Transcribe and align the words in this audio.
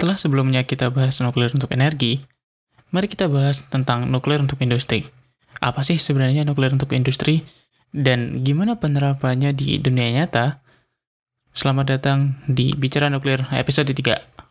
Setelah 0.00 0.16
sebelumnya 0.16 0.64
kita 0.64 0.88
bahas 0.88 1.20
nuklir 1.20 1.52
untuk 1.52 1.76
energi, 1.76 2.24
mari 2.88 3.04
kita 3.04 3.28
bahas 3.28 3.68
tentang 3.68 4.08
nuklir 4.08 4.40
untuk 4.40 4.56
industri. 4.64 5.04
Apa 5.60 5.84
sih 5.84 6.00
sebenarnya 6.00 6.48
nuklir 6.48 6.72
untuk 6.72 6.96
industri? 6.96 7.44
Dan 7.92 8.40
gimana 8.40 8.80
penerapannya 8.80 9.52
di 9.52 9.76
dunia 9.76 10.08
nyata? 10.08 10.64
Selamat 11.52 12.00
datang 12.00 12.40
di 12.48 12.72
Bicara 12.72 13.12
Nuklir 13.12 13.44
episode 13.52 13.92
3. 13.92 14.49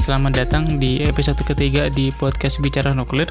Selamat 0.00 0.32
datang 0.32 0.64
di 0.80 1.04
episode 1.04 1.36
ketiga 1.44 1.92
di 1.92 2.08
podcast 2.08 2.56
Bicara 2.64 2.96
Nuklir, 2.96 3.28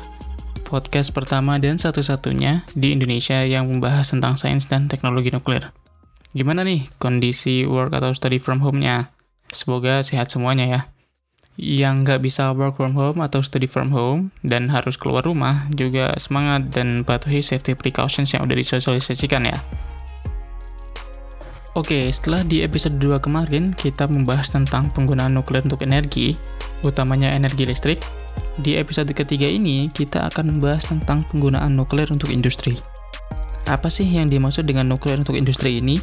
podcast 0.62 1.10
pertama 1.10 1.58
dan 1.58 1.82
satu-satunya 1.82 2.62
di 2.78 2.94
Indonesia 2.94 3.42
yang 3.42 3.66
membahas 3.66 4.14
tentang 4.14 4.38
sains 4.38 4.70
dan 4.70 4.86
teknologi 4.86 5.34
nuklir. 5.34 5.74
Gimana 6.38 6.62
nih 6.62 6.94
kondisi 7.02 7.66
work 7.66 7.98
atau 7.98 8.14
study 8.14 8.38
from 8.38 8.62
home-nya? 8.62 9.10
Semoga 9.50 10.06
sehat 10.06 10.30
semuanya 10.30 10.70
ya. 10.70 10.82
Yang 11.58 12.06
nggak 12.06 12.22
bisa 12.22 12.54
work 12.54 12.78
from 12.78 12.94
home 12.94 13.26
atau 13.26 13.42
study 13.42 13.66
from 13.66 13.90
home 13.90 14.30
dan 14.46 14.70
harus 14.70 14.94
keluar 14.94 15.26
rumah 15.26 15.66
juga 15.74 16.14
semangat 16.22 16.70
dan 16.70 17.02
patuhi 17.02 17.42
safety 17.42 17.74
precautions 17.74 18.30
yang 18.30 18.46
udah 18.46 18.54
disosialisasikan 18.54 19.42
ya. 19.42 19.58
Oke, 21.78 22.10
setelah 22.10 22.42
di 22.42 22.66
episode 22.66 22.98
2 22.98 23.22
kemarin 23.22 23.70
kita 23.70 24.10
membahas 24.10 24.50
tentang 24.50 24.90
penggunaan 24.90 25.38
nuklir 25.38 25.62
untuk 25.62 25.86
energi, 25.86 26.34
utamanya 26.82 27.30
energi 27.30 27.62
listrik, 27.62 28.02
di 28.58 28.74
episode 28.74 29.14
ketiga 29.14 29.46
ini 29.46 29.86
kita 29.86 30.34
akan 30.34 30.58
membahas 30.58 30.90
tentang 30.90 31.22
penggunaan 31.30 31.78
nuklir 31.78 32.10
untuk 32.10 32.34
industri. 32.34 32.74
Apa 33.70 33.86
sih 33.86 34.10
yang 34.10 34.34
dimaksud 34.34 34.66
dengan 34.66 34.90
nuklir 34.90 35.22
untuk 35.22 35.38
industri 35.38 35.78
ini? 35.78 36.02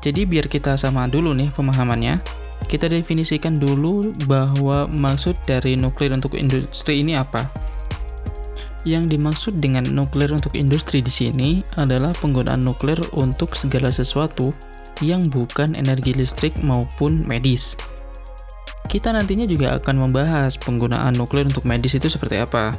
Jadi 0.00 0.24
biar 0.24 0.48
kita 0.48 0.80
sama 0.80 1.04
dulu 1.12 1.36
nih 1.36 1.52
pemahamannya, 1.52 2.16
kita 2.64 2.88
definisikan 2.88 3.60
dulu 3.60 4.16
bahwa 4.24 4.88
maksud 4.96 5.36
dari 5.44 5.76
nuklir 5.76 6.16
untuk 6.16 6.40
industri 6.40 7.04
ini 7.04 7.20
apa. 7.20 7.52
Yang 8.84 9.16
dimaksud 9.16 9.54
dengan 9.64 9.88
nuklir 9.96 10.28
untuk 10.36 10.52
industri 10.52 11.00
di 11.00 11.08
sini 11.08 11.64
adalah 11.80 12.12
penggunaan 12.20 12.60
nuklir 12.60 13.00
untuk 13.16 13.56
segala 13.56 13.88
sesuatu 13.88 14.52
yang 15.00 15.32
bukan 15.32 15.72
energi 15.72 16.12
listrik 16.12 16.52
maupun 16.60 17.24
medis. 17.24 17.80
Kita 18.84 19.10
nantinya 19.10 19.48
juga 19.48 19.74
akan 19.80 20.06
membahas 20.06 20.60
penggunaan 20.60 21.16
nuklir 21.16 21.48
untuk 21.48 21.64
medis 21.64 21.96
itu 21.96 22.12
seperti 22.12 22.38
apa. 22.38 22.76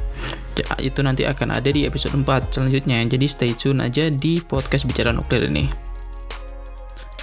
Ya, 0.54 0.64
itu 0.78 1.02
nanti 1.02 1.26
akan 1.26 1.58
ada 1.58 1.68
di 1.68 1.84
episode 1.84 2.14
4 2.14 2.54
selanjutnya, 2.54 3.02
jadi 3.04 3.26
stay 3.26 3.52
tune 3.52 3.82
aja 3.82 4.08
di 4.08 4.38
podcast 4.40 4.86
Bicara 4.86 5.10
Nuklir 5.12 5.50
ini. 5.50 5.68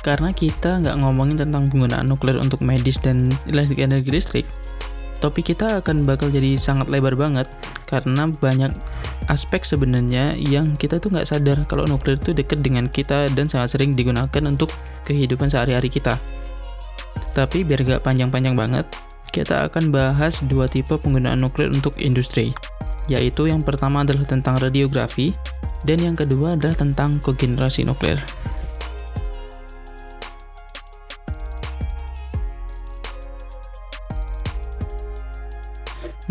Karena 0.03 0.36
kita 0.36 0.84
nggak 0.84 1.00
ngomongin 1.00 1.40
tentang 1.40 1.66
penggunaan 1.72 2.12
nuklir 2.12 2.36
untuk 2.36 2.59
medis 2.62 3.00
dan 3.00 3.31
energi 3.50 4.12
listrik, 4.12 4.46
topik 5.24 5.56
kita 5.56 5.80
akan 5.80 6.03
bakal 6.03 6.28
jadi 6.28 6.59
sangat 6.59 6.91
lebar 6.91 7.16
banget 7.16 7.47
karena 7.94 8.26
banyak 8.26 8.74
aspek 9.30 9.62
sebenarnya 9.62 10.34
yang 10.42 10.74
kita 10.74 10.98
tuh 10.98 11.14
nggak 11.14 11.30
sadar 11.30 11.62
kalau 11.70 11.86
nuklir 11.86 12.18
itu 12.18 12.34
deket 12.34 12.66
dengan 12.66 12.90
kita 12.90 13.30
dan 13.38 13.46
sangat 13.46 13.78
sering 13.78 13.94
digunakan 13.94 14.44
untuk 14.50 14.74
kehidupan 15.06 15.54
sehari-hari 15.54 15.94
kita. 15.94 16.18
Tapi 17.38 17.62
biar 17.62 17.86
gak 17.86 18.06
panjang-panjang 18.06 18.54
banget, 18.54 18.86
kita 19.34 19.66
akan 19.66 19.90
bahas 19.90 20.42
dua 20.46 20.70
tipe 20.70 20.94
penggunaan 20.94 21.42
nuklir 21.42 21.70
untuk 21.74 21.98
industri, 21.98 22.54
yaitu 23.09 23.50
yang 23.50 23.62
pertama 23.62 24.06
adalah 24.06 24.25
tentang 24.25 24.62
radiografi, 24.62 25.34
dan 25.86 25.98
yang 26.02 26.14
kedua 26.18 26.54
adalah 26.54 26.78
tentang 26.78 27.18
kogenerasi 27.22 27.90
nuklir. 27.90 28.22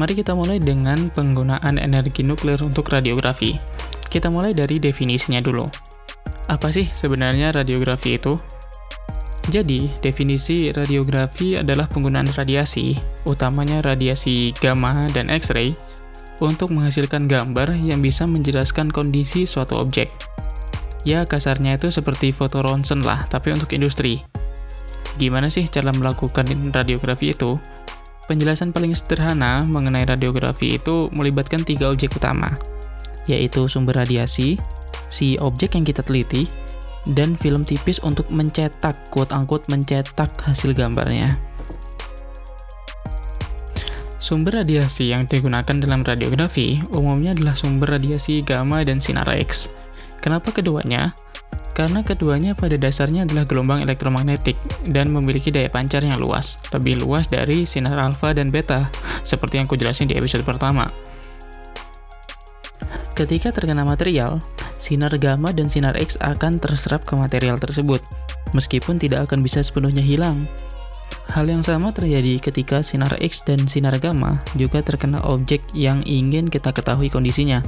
Mari 0.00 0.16
kita 0.16 0.32
mulai 0.32 0.56
dengan 0.56 1.12
penggunaan 1.12 1.76
energi 1.76 2.24
nuklir 2.24 2.56
untuk 2.64 2.88
radiografi. 2.88 3.52
Kita 4.08 4.32
mulai 4.32 4.56
dari 4.56 4.80
definisinya 4.80 5.44
dulu. 5.44 5.68
Apa 6.48 6.72
sih 6.72 6.88
sebenarnya 6.88 7.52
radiografi 7.52 8.16
itu? 8.16 8.36
Jadi, 9.50 9.90
definisi 10.00 10.70
radiografi 10.70 11.58
adalah 11.58 11.90
penggunaan 11.90 12.30
radiasi, 12.30 12.94
utamanya 13.26 13.82
radiasi 13.82 14.54
gamma 14.54 15.10
dan 15.10 15.26
X-ray, 15.28 15.74
untuk 16.38 16.70
menghasilkan 16.70 17.26
gambar 17.26 17.74
yang 17.82 18.00
bisa 18.00 18.24
menjelaskan 18.24 18.88
kondisi 18.88 19.44
suatu 19.44 19.76
objek. 19.76 20.08
Ya, 21.02 21.26
kasarnya 21.26 21.74
itu 21.74 21.90
seperti 21.90 22.30
foto 22.30 22.62
ronsen 22.62 23.02
lah, 23.02 23.26
tapi 23.26 23.50
untuk 23.50 23.74
industri. 23.74 24.22
Gimana 25.18 25.50
sih 25.50 25.66
cara 25.66 25.90
melakukan 25.90 26.46
radiografi 26.70 27.34
itu? 27.34 27.58
Penjelasan 28.30 28.70
paling 28.70 28.94
sederhana 28.94 29.66
mengenai 29.66 30.06
radiografi 30.06 30.78
itu 30.78 31.10
melibatkan 31.10 31.66
tiga 31.66 31.90
objek 31.90 32.14
utama, 32.14 32.48
yaitu 33.26 33.66
sumber 33.66 33.98
radiasi, 33.98 34.54
si 35.10 35.34
objek 35.42 35.74
yang 35.74 35.82
kita 35.82 36.06
teliti, 36.06 36.46
dan 37.10 37.34
film 37.34 37.66
tipis 37.66 37.98
untuk 38.06 38.30
mencetak, 38.30 39.10
quote-unquote 39.10 39.66
mencetak 39.74 40.30
hasil 40.46 40.70
gambarnya. 40.70 41.34
Sumber 44.22 44.62
radiasi 44.62 45.10
yang 45.10 45.26
digunakan 45.26 45.74
dalam 45.82 46.06
radiografi 46.06 46.78
umumnya 46.94 47.34
adalah 47.34 47.58
sumber 47.58 47.98
radiasi 47.98 48.46
gamma 48.46 48.86
dan 48.86 49.02
sinar 49.02 49.26
X. 49.34 49.66
Kenapa 50.22 50.54
keduanya? 50.54 51.10
Karena 51.72 52.04
keduanya 52.04 52.52
pada 52.52 52.76
dasarnya 52.76 53.24
adalah 53.24 53.48
gelombang 53.48 53.80
elektromagnetik 53.80 54.60
dan 54.92 55.08
memiliki 55.08 55.48
daya 55.48 55.72
pancar 55.72 56.04
yang 56.04 56.20
luas, 56.20 56.60
lebih 56.76 57.00
luas 57.00 57.24
dari 57.32 57.64
sinar 57.64 57.96
alfa 57.96 58.36
dan 58.36 58.52
beta, 58.52 58.92
seperti 59.24 59.56
yang 59.56 59.68
kujelasin 59.68 60.04
di 60.04 60.20
episode 60.20 60.44
pertama. 60.44 60.84
Ketika 63.16 63.52
terkena 63.52 63.88
material, 63.88 64.40
sinar 64.76 65.16
gamma 65.16 65.52
dan 65.52 65.72
sinar 65.72 65.96
X 65.96 66.20
akan 66.20 66.60
terserap 66.60 67.08
ke 67.08 67.16
material 67.16 67.56
tersebut, 67.56 68.04
meskipun 68.52 69.00
tidak 69.00 69.28
akan 69.28 69.40
bisa 69.40 69.64
sepenuhnya 69.64 70.04
hilang. 70.04 70.44
Hal 71.32 71.48
yang 71.48 71.64
sama 71.64 71.88
terjadi 71.88 72.36
ketika 72.36 72.84
sinar 72.84 73.16
X 73.16 73.48
dan 73.48 73.64
sinar 73.64 73.96
gamma 73.96 74.36
juga 74.52 74.84
terkena 74.84 75.22
objek 75.24 75.64
yang 75.72 76.04
ingin 76.04 76.50
kita 76.50 76.74
ketahui 76.76 77.08
kondisinya. 77.08 77.64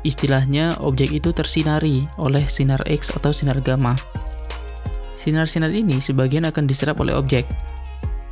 Istilahnya, 0.00 0.80
objek 0.80 1.12
itu 1.12 1.28
tersinari 1.32 2.00
oleh 2.16 2.48
sinar 2.48 2.80
X 2.88 3.12
atau 3.12 3.36
sinar 3.36 3.60
gamma. 3.60 3.92
Sinar-sinar 5.20 5.68
ini 5.68 6.00
sebagian 6.00 6.48
akan 6.48 6.64
diserap 6.64 6.96
oleh 7.04 7.12
objek. 7.12 7.44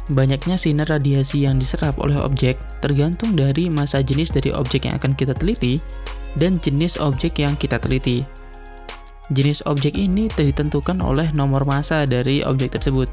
Banyaknya 0.08 0.56
sinar 0.56 0.88
radiasi 0.88 1.44
yang 1.44 1.60
diserap 1.60 2.00
oleh 2.00 2.16
objek 2.16 2.56
tergantung 2.80 3.36
dari 3.36 3.68
masa 3.68 4.00
jenis 4.00 4.32
dari 4.32 4.48
objek 4.56 4.88
yang 4.88 4.96
akan 4.96 5.12
kita 5.12 5.36
teliti 5.36 5.76
dan 6.40 6.56
jenis 6.56 6.96
objek 6.96 7.36
yang 7.36 7.52
kita 7.60 7.76
teliti. 7.76 8.24
Jenis 9.28 9.60
objek 9.68 10.00
ini 10.00 10.32
ditentukan 10.32 11.04
oleh 11.04 11.28
nomor 11.36 11.68
massa 11.68 12.09
dari 12.09 12.41
objek 12.41 12.80
tersebut. 12.80 13.12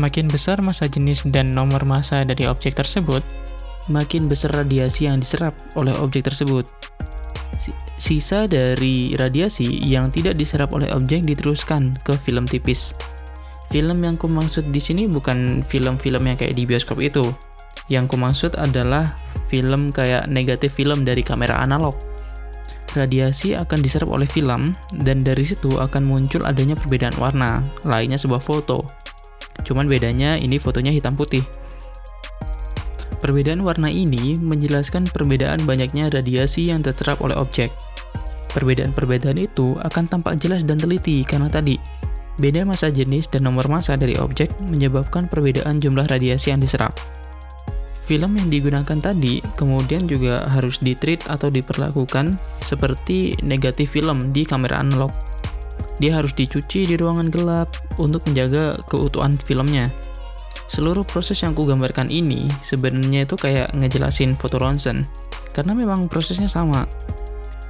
Makin 0.00 0.32
besar 0.32 0.64
massa 0.64 0.88
jenis 0.88 1.28
dan 1.28 1.52
nomor 1.52 1.84
massa 1.84 2.24
dari 2.24 2.48
objek 2.48 2.80
tersebut, 2.80 3.20
makin 3.92 4.24
besar 4.24 4.64
radiasi 4.64 5.04
yang 5.04 5.20
diserap 5.20 5.52
oleh 5.76 5.92
objek 6.00 6.24
tersebut. 6.24 6.83
Sisa 7.94 8.50
dari 8.50 9.14
radiasi 9.14 9.66
yang 9.86 10.10
tidak 10.10 10.36
diserap 10.38 10.74
oleh 10.74 10.90
objek 10.92 11.24
diteruskan 11.24 11.94
ke 12.02 12.14
film 12.18 12.44
tipis. 12.44 12.94
Film 13.72 14.04
yang 14.06 14.14
kumaksud 14.14 14.70
di 14.70 14.78
sini 14.78 15.10
bukan 15.10 15.64
film-film 15.64 16.22
yang 16.22 16.36
kayak 16.38 16.54
di 16.54 16.62
bioskop 16.68 17.02
itu. 17.02 17.26
Yang 17.90 18.16
kumaksud 18.16 18.56
adalah 18.56 19.12
film 19.50 19.90
kayak 19.90 20.30
negatif 20.30 20.72
film 20.78 21.02
dari 21.02 21.20
kamera 21.20 21.60
analog. 21.60 21.94
Radiasi 22.94 23.58
akan 23.58 23.78
diserap 23.82 24.06
oleh 24.14 24.30
film, 24.30 24.70
dan 25.02 25.26
dari 25.26 25.42
situ 25.42 25.82
akan 25.82 26.06
muncul 26.06 26.46
adanya 26.46 26.78
perbedaan 26.78 27.18
warna, 27.18 27.58
lainnya 27.82 28.14
sebuah 28.14 28.38
foto. 28.38 28.86
Cuman 29.66 29.90
bedanya 29.90 30.38
ini 30.38 30.62
fotonya 30.62 30.94
hitam 30.94 31.18
putih. 31.18 31.42
Perbedaan 33.24 33.64
warna 33.64 33.88
ini 33.88 34.36
menjelaskan 34.36 35.08
perbedaan 35.08 35.64
banyaknya 35.64 36.12
radiasi 36.12 36.68
yang 36.68 36.84
terserap 36.84 37.24
oleh 37.24 37.32
objek. 37.32 37.72
Perbedaan-perbedaan 38.52 39.40
itu 39.40 39.72
akan 39.80 40.04
tampak 40.04 40.36
jelas 40.36 40.68
dan 40.68 40.76
teliti 40.76 41.24
karena 41.24 41.48
tadi, 41.48 41.80
beda 42.36 42.68
masa 42.68 42.92
jenis 42.92 43.24
dan 43.32 43.48
nomor 43.48 43.64
masa 43.72 43.96
dari 43.96 44.12
objek 44.20 44.52
menyebabkan 44.68 45.24
perbedaan 45.24 45.80
jumlah 45.80 46.04
radiasi 46.04 46.52
yang 46.52 46.60
diserap. 46.60 46.92
Film 48.04 48.36
yang 48.36 48.52
digunakan 48.52 49.00
tadi 49.00 49.40
kemudian 49.56 50.04
juga 50.04 50.44
harus 50.52 50.76
ditreat 50.84 51.24
atau 51.24 51.48
diperlakukan 51.48 52.36
seperti 52.60 53.40
negatif 53.40 53.96
film 53.96 54.36
di 54.36 54.44
kamera 54.44 54.84
analog. 54.84 55.08
Dia 55.96 56.20
harus 56.20 56.36
dicuci 56.36 56.84
di 56.84 57.00
ruangan 57.00 57.32
gelap 57.32 57.72
untuk 57.96 58.20
menjaga 58.28 58.76
keutuhan 58.84 59.32
filmnya. 59.32 60.03
Seluruh 60.68 61.04
proses 61.04 61.38
yang 61.44 61.52
kugambarkan 61.52 62.08
ini 62.08 62.48
sebenarnya 62.64 63.28
itu 63.28 63.36
kayak 63.36 63.76
ngejelasin 63.76 64.34
foto 64.34 64.56
ronsen, 64.58 65.04
karena 65.52 65.76
memang 65.76 66.08
prosesnya 66.08 66.48
sama. 66.48 66.88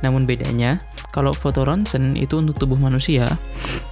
Namun 0.00 0.28
bedanya, 0.28 0.78
kalau 1.14 1.32
foto 1.32 1.64
ronsen 1.64 2.14
itu 2.18 2.38
untuk 2.40 2.58
tubuh 2.58 2.78
manusia, 2.78 3.26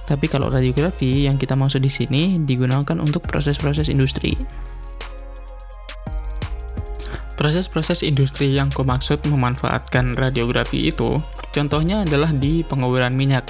tapi 0.03 0.27
kalau 0.27 0.51
radiografi 0.51 1.25
yang 1.25 1.39
kita 1.39 1.55
maksud 1.55 1.79
di 1.79 1.91
sini 1.91 2.37
digunakan 2.41 2.99
untuk 2.99 3.23
proses-proses 3.25 3.87
industri. 3.87 4.35
Proses-proses 7.33 8.05
industri 8.05 8.53
yang 8.53 8.69
kumaksud 8.69 9.25
memanfaatkan 9.25 10.13
radiografi 10.13 10.93
itu, 10.93 11.17
contohnya 11.49 12.05
adalah 12.05 12.29
di 12.29 12.61
penguburan 12.61 13.17
minyak 13.17 13.49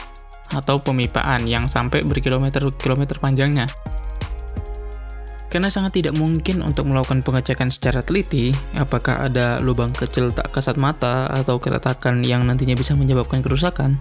atau 0.55 0.79
pemipaan 0.79 1.43
yang 1.49 1.67
sampai 1.67 2.05
berkilometer-kilometer 2.07 3.19
panjangnya. 3.19 3.67
Karena 5.53 5.69
sangat 5.69 6.01
tidak 6.01 6.17
mungkin 6.17 6.65
untuk 6.65 6.89
melakukan 6.89 7.21
pengecekan 7.21 7.69
secara 7.69 8.01
teliti, 8.01 8.49
apakah 8.73 9.21
ada 9.21 9.61
lubang 9.61 9.93
kecil 9.93 10.33
tak 10.33 10.49
kasat 10.49 10.81
mata 10.81 11.29
atau 11.29 11.61
keretakan 11.61 12.25
yang 12.25 12.41
nantinya 12.49 12.73
bisa 12.73 12.97
menyebabkan 12.97 13.37
kerusakan, 13.37 13.93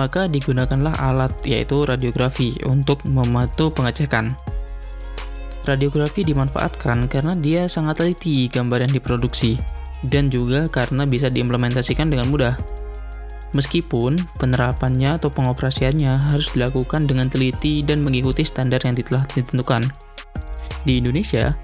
maka 0.00 0.24
digunakanlah 0.24 0.96
alat 0.96 1.36
yaitu 1.44 1.84
radiografi 1.84 2.56
untuk 2.64 3.04
membantu 3.04 3.68
pengecekan. 3.68 4.32
Radiografi 5.68 6.24
dimanfaatkan 6.24 7.04
karena 7.12 7.36
dia 7.36 7.68
sangat 7.68 8.00
teliti 8.00 8.48
gambar 8.48 8.88
yang 8.88 8.92
diproduksi, 8.96 9.60
dan 10.08 10.32
juga 10.32 10.72
karena 10.72 11.04
bisa 11.04 11.28
diimplementasikan 11.28 12.08
dengan 12.08 12.32
mudah. 12.32 12.56
Meskipun 13.52 14.16
penerapannya 14.40 15.20
atau 15.20 15.28
pengoperasiannya 15.28 16.32
harus 16.32 16.48
dilakukan 16.56 17.04
dengan 17.04 17.28
teliti 17.28 17.84
dan 17.84 18.00
mengikuti 18.00 18.40
standar 18.40 18.80
yang 18.88 18.96
telah 18.96 19.28
ditentukan. 19.36 20.07
Di 20.86 21.02
Indonesia, 21.02 21.54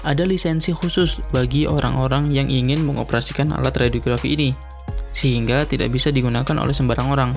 ada 0.00 0.24
lisensi 0.24 0.72
khusus 0.72 1.20
bagi 1.32 1.68
orang-orang 1.68 2.32
yang 2.32 2.48
ingin 2.48 2.80
mengoperasikan 2.84 3.52
alat 3.52 3.76
radiografi 3.76 4.32
ini, 4.32 4.50
sehingga 5.12 5.68
tidak 5.68 5.92
bisa 5.92 6.08
digunakan 6.08 6.56
oleh 6.56 6.72
sembarang 6.72 7.08
orang. 7.12 7.30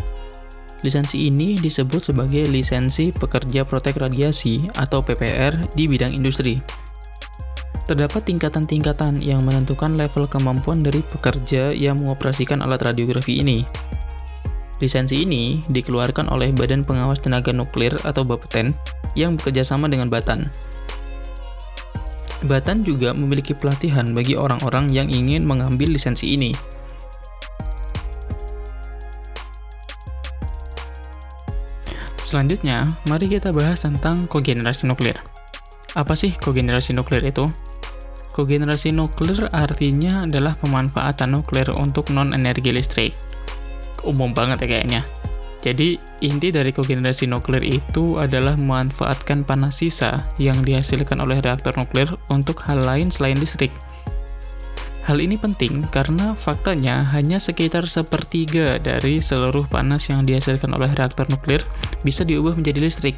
Lisensi 0.84 1.32
ini 1.32 1.56
disebut 1.56 2.12
sebagai 2.12 2.44
lisensi 2.52 3.16
pekerja 3.16 3.64
protek 3.64 4.04
radiasi 4.04 4.68
atau 4.76 5.00
PPR 5.00 5.56
di 5.72 5.88
bidang 5.88 6.12
industri. 6.12 6.60
Terdapat 7.84 8.28
tingkatan-tingkatan 8.28 9.20
yang 9.20 9.44
menentukan 9.44 9.96
level 10.00 10.28
kemampuan 10.28 10.80
dari 10.80 11.04
pekerja 11.04 11.72
yang 11.76 12.00
mengoperasikan 12.00 12.64
alat 12.64 12.84
radiografi 12.84 13.44
ini. 13.44 13.64
Lisensi 14.80 15.24
ini 15.24 15.64
dikeluarkan 15.72 16.32
oleh 16.32 16.52
Badan 16.52 16.84
Pengawas 16.84 17.24
Tenaga 17.24 17.56
Nuklir 17.56 17.96
atau 18.04 18.28
Bapeten 18.28 18.76
yang 19.16 19.36
bekerjasama 19.40 19.88
dengan 19.88 20.12
Batan. 20.12 20.52
Batan 22.44 22.84
juga 22.84 23.16
memiliki 23.16 23.56
pelatihan 23.56 24.12
bagi 24.12 24.36
orang-orang 24.36 24.92
yang 24.92 25.08
ingin 25.08 25.48
mengambil 25.48 25.96
lisensi 25.96 26.36
ini. 26.36 26.52
Selanjutnya, 32.20 32.90
mari 33.08 33.30
kita 33.30 33.54
bahas 33.54 33.86
tentang 33.86 34.26
kogenerasi 34.28 34.90
nuklir. 34.90 35.16
Apa 35.94 36.18
sih 36.18 36.34
kogenerasi 36.34 36.98
nuklir 36.98 37.22
itu? 37.24 37.46
Kogenerasi 38.34 38.90
nuklir 38.90 39.46
artinya 39.54 40.26
adalah 40.26 40.58
pemanfaatan 40.58 41.38
nuklir 41.38 41.70
untuk 41.78 42.10
non-energi 42.10 42.74
listrik. 42.74 43.14
Umum 44.02 44.34
banget 44.34 44.66
ya 44.66 44.68
kayaknya. 44.74 45.02
Jadi, 45.64 45.96
inti 46.20 46.52
dari 46.52 46.76
kogenerasi 46.76 47.24
nuklir 47.24 47.64
itu 47.64 48.20
adalah 48.20 48.60
memanfaatkan 48.60 49.48
panas 49.48 49.80
sisa 49.80 50.20
yang 50.36 50.60
dihasilkan 50.60 51.24
oleh 51.24 51.40
reaktor 51.40 51.72
nuklir 51.80 52.12
untuk 52.28 52.60
hal 52.68 52.84
lain 52.84 53.08
selain 53.08 53.40
listrik. 53.40 53.72
Hal 55.08 55.24
ini 55.24 55.40
penting 55.40 55.84
karena 55.88 56.36
faktanya 56.36 57.08
hanya 57.16 57.40
sekitar 57.40 57.88
sepertiga 57.88 58.76
dari 58.80 59.24
seluruh 59.24 59.64
panas 59.68 60.12
yang 60.12 60.24
dihasilkan 60.24 60.76
oleh 60.76 60.92
reaktor 60.96 61.28
nuklir 61.32 61.64
bisa 62.04 62.28
diubah 62.28 62.60
menjadi 62.60 62.84
listrik. 62.84 63.16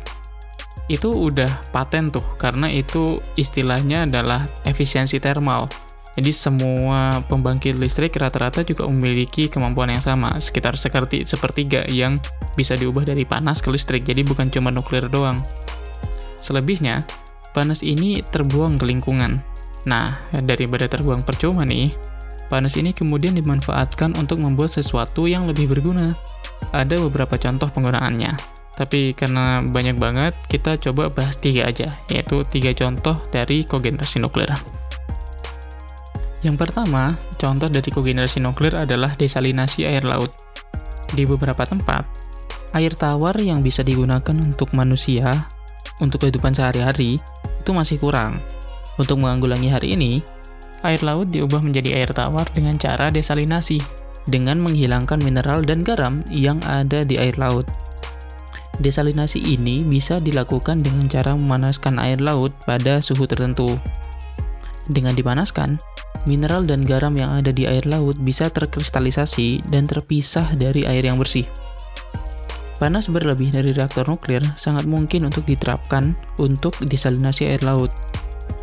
Itu 0.86 1.14
udah 1.14 1.50
paten 1.74 2.14
tuh, 2.14 2.26
karena 2.38 2.70
itu 2.70 3.18
istilahnya 3.38 4.06
adalah 4.06 4.46
efisiensi 4.70 5.18
thermal. 5.18 5.66
Jadi 6.16 6.32
semua 6.32 7.20
pembangkit 7.28 7.76
listrik 7.76 8.16
rata-rata 8.16 8.64
juga 8.64 8.88
memiliki 8.88 9.52
kemampuan 9.52 9.92
yang 9.92 10.04
sama, 10.04 10.40
sekitar 10.40 10.80
seperti 10.80 11.28
sepertiga 11.28 11.84
yang 11.92 12.24
bisa 12.56 12.80
diubah 12.80 13.04
dari 13.04 13.28
panas 13.28 13.60
ke 13.60 13.68
listrik, 13.68 14.08
jadi 14.08 14.24
bukan 14.24 14.48
cuma 14.48 14.72
nuklir 14.72 15.12
doang. 15.12 15.36
Selebihnya, 16.40 17.04
panas 17.52 17.84
ini 17.84 18.24
terbuang 18.24 18.80
ke 18.80 18.88
lingkungan, 18.88 19.44
Nah, 19.86 20.26
daripada 20.34 20.90
terbuang 20.90 21.22
percuma 21.22 21.62
nih, 21.62 21.94
panas 22.50 22.74
ini 22.78 22.92
kemudian 22.92 23.38
dimanfaatkan 23.38 24.18
untuk 24.18 24.42
membuat 24.42 24.74
sesuatu 24.74 25.30
yang 25.30 25.46
lebih 25.46 25.70
berguna. 25.70 26.14
Ada 26.74 26.98
beberapa 26.98 27.38
contoh 27.38 27.70
penggunaannya, 27.70 28.34
tapi 28.76 29.14
karena 29.14 29.62
banyak 29.62 30.02
banget, 30.02 30.34
kita 30.50 30.82
coba 30.82 31.14
bahas 31.14 31.38
tiga 31.38 31.70
aja, 31.70 31.94
yaitu 32.10 32.42
tiga 32.50 32.74
contoh 32.74 33.14
dari 33.30 33.62
kogenerasi 33.62 34.18
nuklir. 34.20 34.50
Yang 36.46 36.62
pertama, 36.62 37.18
contoh 37.42 37.66
dari 37.66 37.90
kogenerasi 37.90 38.38
nuklir 38.38 38.78
adalah 38.78 39.18
desalinasi 39.18 39.90
air 39.90 40.06
laut. 40.06 40.30
Di 41.10 41.26
beberapa 41.26 41.66
tempat, 41.66 42.06
air 42.78 42.94
tawar 42.94 43.34
yang 43.42 43.66
bisa 43.66 43.82
digunakan 43.82 44.38
untuk 44.46 44.70
manusia, 44.78 45.50
untuk 46.06 46.22
kehidupan 46.22 46.54
sehari-hari, 46.54 47.18
itu 47.66 47.72
masih 47.74 47.98
kurang 47.98 48.38
untuk 49.02 49.18
menganggulangi 49.26 49.74
hari 49.74 49.98
ini, 49.98 50.22
air 50.86 51.02
laut 51.02 51.34
diubah 51.34 51.66
menjadi 51.66 51.98
air 51.98 52.14
tawar 52.14 52.46
dengan 52.54 52.78
cara 52.78 53.10
desalinasi, 53.10 53.82
dengan 54.30 54.62
menghilangkan 54.62 55.18
mineral 55.26 55.66
dan 55.66 55.82
garam 55.82 56.22
yang 56.30 56.62
ada 56.70 57.02
di 57.02 57.18
air 57.18 57.34
laut. 57.42 57.66
Desalinasi 58.78 59.42
ini 59.42 59.82
bisa 59.82 60.22
dilakukan 60.22 60.84
dengan 60.84 61.10
cara 61.10 61.34
memanaskan 61.34 61.98
air 61.98 62.22
laut 62.22 62.54
pada 62.70 63.02
suhu 63.02 63.26
tertentu. 63.26 63.80
Dengan 64.92 65.18
dipanaskan, 65.18 65.80
mineral 66.26 66.66
dan 66.66 66.82
garam 66.86 67.14
yang 67.18 67.34
ada 67.34 67.50
di 67.50 67.66
air 67.66 67.86
laut 67.90 68.18
bisa 68.22 68.50
terkristalisasi 68.50 69.66
dan 69.70 69.86
terpisah 69.86 70.54
dari 70.58 70.86
air 70.86 71.06
yang 71.06 71.18
bersih. 71.18 71.46
Panas 72.76 73.08
berlebih 73.08 73.56
dari 73.56 73.72
reaktor 73.72 74.04
nuklir 74.12 74.44
sangat 74.60 74.84
mungkin 74.84 75.32
untuk 75.32 75.48
diterapkan 75.48 76.12
untuk 76.44 76.76
desalinasi 76.84 77.48
air 77.48 77.64
laut. 77.64 77.88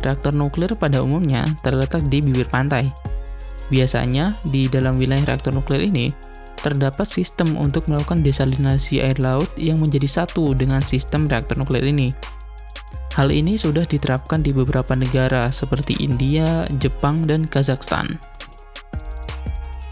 Reaktor 0.05 0.37
nuklir 0.37 0.77
pada 0.77 1.01
umumnya 1.01 1.41
terletak 1.65 2.05
di 2.11 2.21
bibir 2.21 2.45
pantai. 2.45 2.85
Biasanya, 3.73 4.37
di 4.45 4.69
dalam 4.69 5.01
wilayah 5.01 5.33
reaktor 5.33 5.55
nuklir 5.55 5.89
ini, 5.89 6.13
terdapat 6.61 7.09
sistem 7.09 7.57
untuk 7.57 7.89
melakukan 7.89 8.21
desalinasi 8.21 9.01
air 9.01 9.17
laut 9.17 9.49
yang 9.57 9.81
menjadi 9.81 10.23
satu 10.23 10.53
dengan 10.53 10.79
sistem 10.85 11.25
reaktor 11.25 11.57
nuklir 11.57 11.81
ini. 11.83 12.13
Hal 13.13 13.29
ini 13.29 13.53
sudah 13.61 13.85
diterapkan 13.85 14.41
di 14.41 14.49
beberapa 14.49 14.97
negara 14.97 15.53
seperti 15.53 16.01
India, 16.01 16.65
Jepang, 16.81 17.29
dan 17.29 17.45
Kazakhstan. 17.45 18.17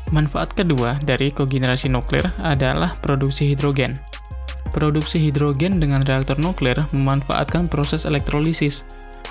Manfaat 0.10 0.58
kedua 0.58 0.98
dari 1.06 1.30
kogenerasi 1.30 1.94
nuklir 1.94 2.26
adalah 2.42 2.98
produksi 2.98 3.54
hidrogen. 3.54 3.94
Produksi 4.74 5.22
hidrogen 5.22 5.78
dengan 5.78 6.02
reaktor 6.02 6.42
nuklir 6.42 6.76
memanfaatkan 6.98 7.70
proses 7.70 8.10
elektrolisis, 8.10 8.84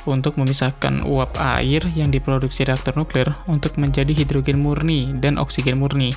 untuk 0.09 0.39
memisahkan 0.41 1.05
uap 1.11 1.37
air 1.37 1.85
yang 1.93 2.09
diproduksi 2.09 2.65
reaktor 2.65 2.97
nuklir 2.97 3.29
untuk 3.53 3.77
menjadi 3.77 4.15
hidrogen 4.15 4.63
murni 4.63 5.11
dan 5.21 5.37
oksigen 5.37 5.77
murni. 5.77 6.15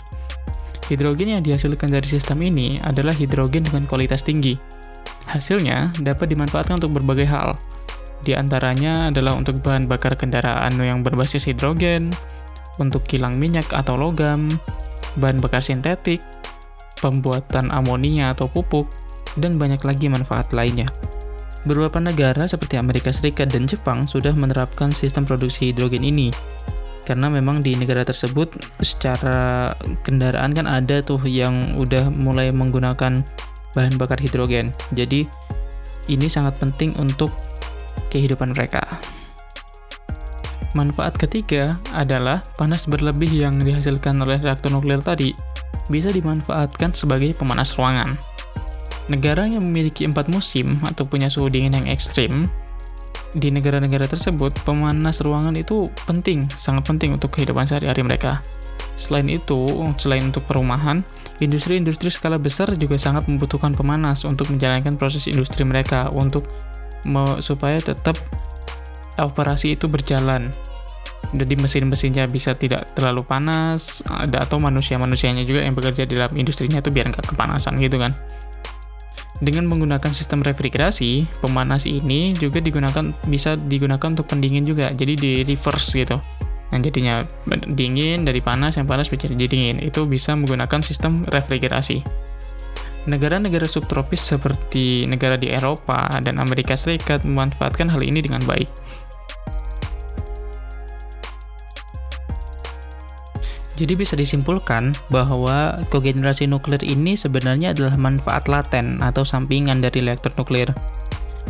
Hidrogen 0.88 1.39
yang 1.39 1.44
dihasilkan 1.44 1.89
dari 1.89 2.08
sistem 2.08 2.44
ini 2.44 2.80
adalah 2.84 3.15
hidrogen 3.15 3.63
dengan 3.63 3.84
kualitas 3.88 4.24
tinggi. 4.24 4.56
Hasilnya 5.34 5.90
dapat 5.98 6.30
dimanfaatkan 6.30 6.78
untuk 6.78 7.02
berbagai 7.02 7.25
hal. 7.25 7.58
Di 8.22 8.38
antaranya 8.38 9.10
adalah 9.10 9.34
untuk 9.34 9.66
bahan 9.66 9.90
bakar 9.90 10.13
kendaraan 10.13 10.78
yang 10.78 11.02
berbasis 11.02 11.50
hidrogen, 11.50 12.06
untuk 12.78 13.04
kilang 13.10 13.42
minyak 13.42 13.66
atau 13.74 13.98
logam, 13.98 14.46
bahan 15.18 15.42
bakar 15.42 15.66
sintetik, 15.66 16.22
pembuatan 17.02 17.74
amonia 17.74 18.30
atau 18.32 18.46
pupuk, 18.46 18.86
dan 19.42 19.58
banyak 19.58 19.82
lagi 19.82 20.06
manfaat 20.06 20.54
lainnya. 20.54 20.86
Beberapa 21.66 21.98
negara 21.98 22.46
seperti 22.46 22.78
Amerika 22.78 23.10
Serikat 23.10 23.50
dan 23.50 23.66
Jepang 23.66 24.06
sudah 24.06 24.38
menerapkan 24.38 24.94
sistem 24.94 25.25
produksi 25.25 25.74
hidrogen 25.74 26.06
ini. 26.06 26.30
karena 27.04 27.28
memang 27.28 27.60
di 27.60 27.75
negara 27.75 28.08
tersebut 28.08 28.80
secara 28.80 29.68
kendaraan 30.08 30.56
kan 30.56 30.72
ada 30.72 31.04
tuh 31.04 31.20
yang 31.28 31.75
udah 31.75 32.08
mulai 32.24 32.48
menggunakan 32.56 33.20
bahan 33.74 33.98
bakar 33.98 34.18
hidrogen. 34.22 34.70
Jadi 34.94 35.25
ini 36.10 36.27
sangat 36.30 36.58
penting 36.62 36.94
untuk 36.98 37.34
kehidupan 38.10 38.53
mereka. 38.53 38.82
Manfaat 40.74 41.22
ketiga 41.22 41.77
adalah 41.94 42.42
panas 42.58 42.89
berlebih 42.89 43.30
yang 43.30 43.62
dihasilkan 43.62 44.18
oleh 44.18 44.42
reaktor 44.42 44.74
nuklir 44.74 45.01
tadi 45.06 45.30
bisa 45.92 46.10
dimanfaatkan 46.10 46.98
sebagai 46.98 47.38
pemanas 47.38 47.77
ruangan. 47.77 48.18
Negara 49.12 49.46
yang 49.46 49.62
memiliki 49.62 50.08
empat 50.10 50.32
musim 50.32 50.80
atau 50.82 51.06
punya 51.06 51.30
suhu 51.30 51.51
dingin 51.51 51.75
yang 51.77 51.88
ekstrim 51.92 52.48
di 53.34 53.50
negara-negara 53.50 54.06
tersebut, 54.06 54.62
pemanas 54.62 55.25
ruangan 55.25 55.58
itu 55.58 55.89
penting, 56.06 56.46
sangat 56.53 56.86
penting 56.86 57.18
untuk 57.18 57.34
kehidupan 57.34 57.65
sehari-hari 57.65 58.06
mereka. 58.06 58.46
Selain 58.94 59.26
itu, 59.26 59.66
selain 59.98 60.30
untuk 60.30 60.46
perumahan, 60.46 61.02
industri-industri 61.42 62.14
skala 62.14 62.38
besar 62.38 62.72
juga 62.78 62.96
sangat 62.96 63.26
membutuhkan 63.26 63.74
pemanas 63.74 64.24
untuk 64.24 64.48
menjalankan 64.54 64.96
proses 64.96 65.26
industri 65.26 65.66
mereka 65.66 66.08
untuk 66.14 66.46
supaya 67.44 67.82
tetap 67.82 68.16
operasi 69.20 69.76
itu 69.76 69.92
berjalan. 69.92 70.54
Jadi 71.34 71.58
mesin-mesinnya 71.58 72.30
bisa 72.30 72.54
tidak 72.54 72.94
terlalu 72.94 73.26
panas, 73.26 74.06
ada 74.06 74.46
atau 74.46 74.62
manusia-manusianya 74.62 75.42
juga 75.42 75.66
yang 75.66 75.74
bekerja 75.74 76.06
di 76.06 76.14
dalam 76.14 76.34
industrinya 76.38 76.78
itu 76.78 76.94
biar 76.94 77.10
nggak 77.10 77.34
kepanasan 77.34 77.74
gitu 77.82 77.98
kan. 77.98 78.14
Dengan 79.42 79.66
menggunakan 79.66 80.14
sistem 80.14 80.46
refrigerasi, 80.46 81.26
pemanas 81.42 81.90
ini 81.90 82.38
juga 82.38 82.62
digunakan 82.62 83.04
bisa 83.28 83.58
digunakan 83.58 84.14
untuk 84.14 84.30
pendingin 84.30 84.64
juga. 84.64 84.94
Jadi 84.94 85.14
di 85.18 85.32
reverse 85.42 85.90
gitu. 85.98 86.16
Yang 86.72 86.93
jadinya 86.93 87.15
dingin 87.74 88.24
dari 88.24 88.39
panas 88.39 88.79
yang 88.79 88.88
panas 88.88 89.12
menjadi 89.12 89.36
dingin. 89.50 89.84
Itu 89.84 90.08
bisa 90.08 90.38
menggunakan 90.38 90.79
sistem 90.79 91.20
refrigerasi. 91.27 92.00
Negara-negara 93.03 93.67
subtropis 93.67 94.24
seperti 94.24 95.03
negara 95.03 95.36
di 95.36 95.51
Eropa 95.51 96.08
dan 96.24 96.39
Amerika 96.39 96.79
Serikat 96.79 97.27
memanfaatkan 97.27 97.91
hal 97.91 98.00
ini 98.00 98.24
dengan 98.24 98.39
baik. 98.48 98.72
Jadi 103.74 103.93
bisa 103.98 104.13
disimpulkan 104.13 104.93
bahwa 105.10 105.74
kogenerasi 105.89 106.46
nuklir 106.46 106.79
ini 106.86 107.17
sebenarnya 107.17 107.74
adalah 107.74 107.98
manfaat 107.98 108.46
laten 108.46 109.01
atau 109.01 109.25
sampingan 109.25 109.82
dari 109.82 110.05
reaktor 110.05 110.29
nuklir. 110.38 110.70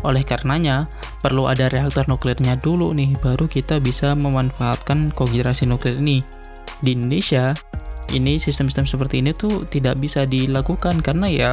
Oleh 0.03 0.23
karenanya, 0.23 0.87
perlu 1.23 1.47
ada 1.47 1.71
reaktor 1.71 2.03
nuklirnya 2.11 2.59
dulu 2.59 2.91
nih, 2.91 3.15
baru 3.23 3.47
kita 3.47 3.79
bisa 3.79 4.11
memanfaatkan 4.15 5.11
kogenerasi 5.15 5.63
nuklir 5.67 5.95
ini. 5.99 6.19
Di 6.83 6.91
Indonesia, 6.91 7.55
ini 8.11 8.35
sistem-sistem 8.35 8.83
seperti 8.83 9.23
ini 9.23 9.31
tuh 9.31 9.63
tidak 9.63 9.97
bisa 10.03 10.27
dilakukan 10.27 10.99
karena 10.99 11.27
ya 11.31 11.51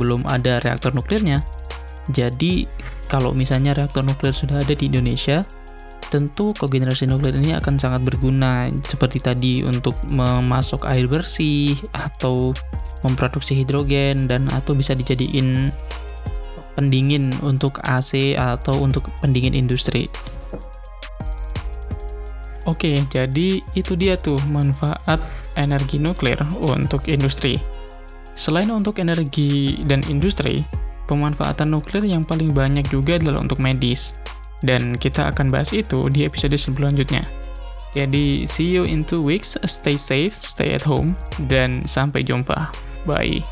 belum 0.00 0.24
ada 0.24 0.64
reaktor 0.64 0.96
nuklirnya. 0.96 1.44
Jadi, 2.10 2.64
kalau 3.12 3.36
misalnya 3.36 3.76
reaktor 3.76 4.00
nuklir 4.00 4.32
sudah 4.32 4.64
ada 4.64 4.72
di 4.72 4.88
Indonesia, 4.88 5.44
tentu 6.10 6.50
kogenerasi 6.58 7.06
nuklir 7.06 7.38
ini 7.38 7.54
akan 7.54 7.78
sangat 7.78 8.02
berguna 8.02 8.66
seperti 8.82 9.22
tadi 9.22 9.54
untuk 9.62 9.94
memasok 10.10 10.90
air 10.90 11.06
bersih 11.06 11.78
atau 11.94 12.50
memproduksi 13.06 13.62
hidrogen 13.62 14.26
dan 14.26 14.50
atau 14.50 14.74
bisa 14.74 14.92
dijadiin 14.92 15.70
pendingin 16.74 17.32
untuk 17.42 17.78
AC 17.82 18.34
atau 18.38 18.82
untuk 18.82 19.08
pendingin 19.18 19.54
industri. 19.54 20.06
Oke, 22.68 23.00
jadi 23.08 23.58
itu 23.72 23.92
dia 23.96 24.20
tuh 24.20 24.36
manfaat 24.52 25.18
energi 25.56 25.96
nuklir 25.96 26.36
untuk 26.60 27.08
industri. 27.08 27.56
Selain 28.36 28.68
untuk 28.68 29.00
energi 29.00 29.80
dan 29.84 30.04
industri, 30.06 30.62
pemanfaatan 31.08 31.72
nuklir 31.72 32.04
yang 32.06 32.22
paling 32.22 32.52
banyak 32.52 32.86
juga 32.92 33.18
adalah 33.18 33.42
untuk 33.42 33.58
medis. 33.58 34.20
Dan 34.60 34.92
kita 34.94 35.32
akan 35.32 35.48
bahas 35.48 35.72
itu 35.72 36.04
di 36.12 36.28
episode 36.28 36.54
selanjutnya. 36.54 37.24
Jadi, 37.96 38.46
see 38.46 38.70
you 38.70 38.86
in 38.86 39.02
two 39.02 39.18
weeks, 39.18 39.58
stay 39.66 39.98
safe, 39.98 40.36
stay 40.36 40.76
at 40.78 40.84
home, 40.86 41.10
dan 41.50 41.82
sampai 41.82 42.22
jumpa. 42.22 42.70
Bye. 43.02 43.42